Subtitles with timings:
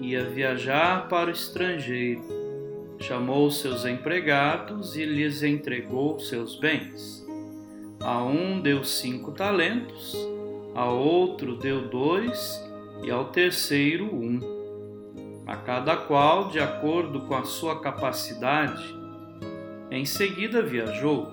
[0.00, 2.22] ia viajar para o estrangeiro.
[2.98, 7.24] Chamou seus empregados e lhes entregou seus bens.
[8.00, 10.16] A um deu cinco talentos,
[10.74, 12.62] a outro deu dois
[13.02, 14.40] e ao terceiro um,
[15.46, 18.94] a cada qual de acordo com a sua capacidade.
[19.90, 21.32] Em seguida viajou.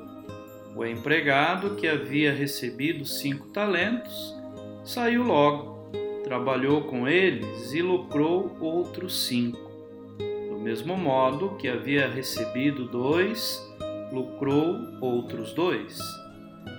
[0.75, 4.35] O empregado que havia recebido cinco talentos
[4.83, 5.70] saiu logo
[6.31, 9.69] trabalhou com eles e lucrou outros cinco.
[10.49, 13.61] Do mesmo modo que havia recebido dois,
[14.13, 15.99] lucrou outros dois.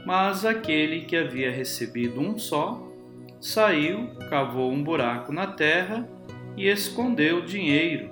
[0.06, 2.82] Mas aquele que havia recebido um só,
[3.38, 6.08] saiu, cavou um buraco na terra
[6.56, 8.08] e escondeu o dinheiro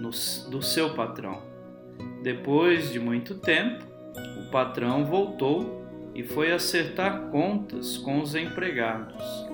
[0.00, 0.10] no,
[0.48, 1.42] do seu patrão.
[2.22, 3.84] Depois de muito tempo,
[4.46, 5.82] o patrão voltou
[6.14, 9.53] e foi acertar contas com os empregados.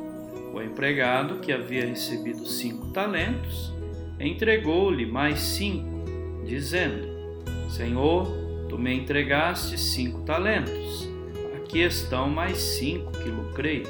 [0.53, 3.73] O empregado, que havia recebido cinco talentos,
[4.19, 6.05] entregou-lhe mais cinco,
[6.45, 7.09] dizendo:
[7.71, 8.27] Senhor,
[8.69, 11.09] tu me entregaste cinco talentos,
[11.57, 13.85] aqui estão mais cinco que lucrei.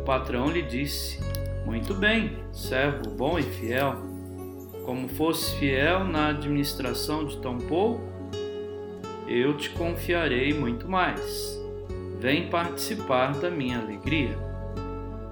[0.00, 1.18] O patrão lhe disse:
[1.64, 3.96] Muito bem, servo bom e fiel.
[4.84, 8.02] Como fosse fiel na administração de tão pouco,
[9.26, 11.58] eu te confiarei muito mais.
[12.20, 14.53] Vem participar da minha alegria.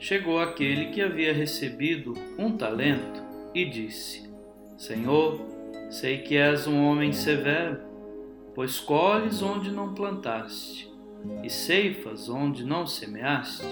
[0.00, 3.22] chegou aquele que havia recebido um talento
[3.54, 4.28] e disse:
[4.76, 5.38] Senhor,
[5.90, 7.78] sei que és um homem severo,
[8.54, 10.90] pois colhes onde não plantaste
[11.44, 13.66] e ceifas onde não semeaste.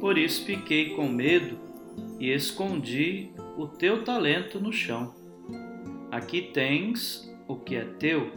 [0.00, 1.58] Por isso fiquei com medo
[2.20, 5.14] e escondi o teu talento no chão.
[6.10, 8.30] Aqui tens o que é teu,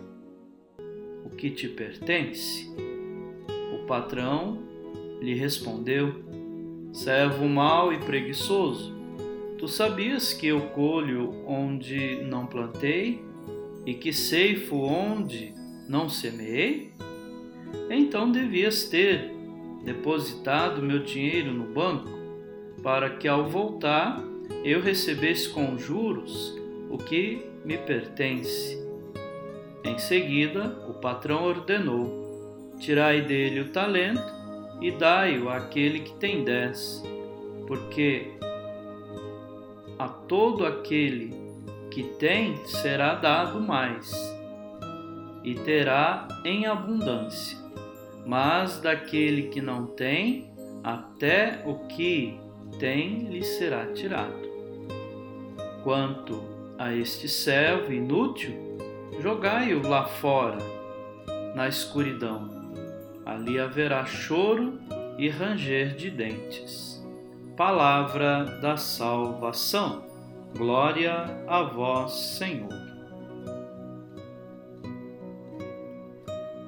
[1.26, 2.74] o que te pertence.
[3.74, 4.64] O patrão
[5.22, 6.31] lhe respondeu:
[6.92, 8.94] servo mau e preguiçoso,
[9.58, 13.24] tu sabias que eu colho onde não plantei
[13.86, 15.54] e que ceifo onde
[15.88, 16.92] não semeei?
[17.90, 19.32] Então devias ter
[19.84, 22.10] depositado meu dinheiro no banco,
[22.84, 24.22] para que ao voltar
[24.64, 26.56] eu recebesse com juros
[26.90, 28.80] o que me pertence.
[29.84, 34.41] Em seguida, o patrão ordenou: Tirai dele o talento
[34.82, 37.04] e dai-o àquele que tem dez,
[37.68, 38.32] porque
[40.00, 41.34] a todo aquele
[41.92, 44.12] que tem será dado mais,
[45.44, 47.58] e terá em abundância,
[48.26, 50.52] mas daquele que não tem,
[50.84, 52.40] até o que
[52.80, 54.50] tem lhe será tirado.
[55.84, 56.44] Quanto
[56.78, 58.78] a este servo inútil,
[59.20, 60.58] jogai-o lá fora,
[61.56, 62.61] na escuridão
[63.32, 64.80] ali haverá choro
[65.18, 67.02] e ranger de dentes.
[67.56, 70.04] Palavra da salvação.
[70.58, 72.70] Glória a vós, Senhor.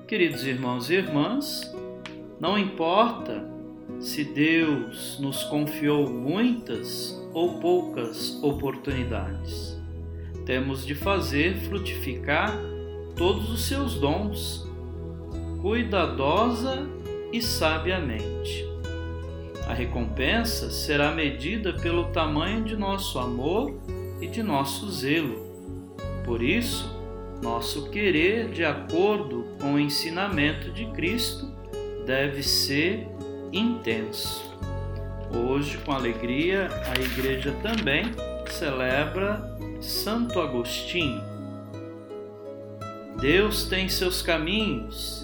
[0.07, 1.75] Queridos irmãos e irmãs,
[2.39, 3.45] não importa
[3.99, 9.77] se Deus nos confiou muitas ou poucas oportunidades,
[10.45, 12.55] temos de fazer frutificar
[13.15, 14.67] todos os seus dons
[15.63, 16.85] cuidadosa
[17.31, 18.67] e sabiamente.
[19.65, 23.73] A recompensa será medida pelo tamanho de nosso amor
[24.19, 25.41] e de nosso zelo.
[26.25, 26.93] Por isso,
[27.41, 31.49] nosso querer, de acordo com o ensinamento de Cristo,
[32.05, 33.07] deve ser
[33.53, 34.43] intenso.
[35.33, 38.11] Hoje, com alegria, a Igreja também
[38.47, 39.41] celebra
[39.79, 41.23] Santo Agostinho.
[43.21, 45.22] Deus tem seus caminhos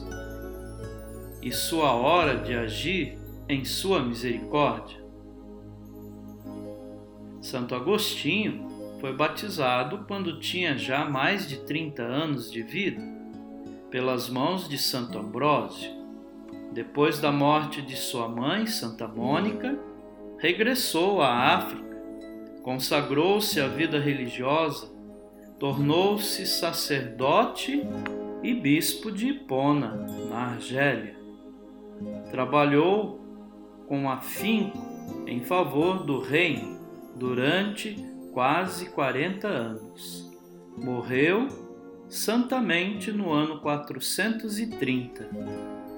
[1.42, 4.98] e sua hora de agir em sua misericórdia.
[7.42, 8.68] Santo Agostinho
[9.00, 13.02] foi batizado quando tinha já mais de 30 anos de vida,
[13.90, 15.92] pelas mãos de Santo Ambrósio.
[16.74, 19.80] Depois da morte de sua mãe, Santa Mônica,
[20.38, 21.98] regressou à África,
[22.62, 24.92] consagrou-se à vida religiosa,
[25.58, 27.82] tornou-se sacerdote
[28.44, 31.19] e bispo de Hipona, na Argélia.
[32.32, 33.20] Trabalhou
[33.88, 34.78] com afinco
[35.26, 36.80] em favor do reino
[37.16, 37.96] durante
[38.34, 40.32] quase 40 anos.
[40.78, 41.48] Morreu
[42.08, 45.30] santamente no ano 430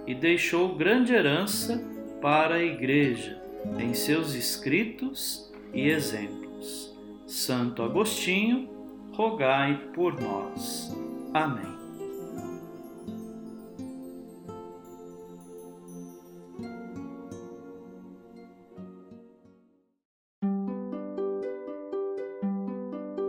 [0.08, 1.84] e deixou grande herança
[2.22, 3.42] para a Igreja
[3.80, 6.92] em seus escritos e exemplos.
[7.28, 8.70] Santo Agostinho,
[9.14, 10.96] rogai por nós.
[11.34, 11.81] Amém.